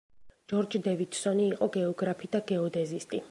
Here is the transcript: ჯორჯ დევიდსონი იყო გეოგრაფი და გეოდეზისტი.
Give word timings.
ჯორჯ 0.53 0.77
დევიდსონი 0.87 1.45
იყო 1.51 1.69
გეოგრაფი 1.77 2.35
და 2.37 2.45
გეოდეზისტი. 2.53 3.19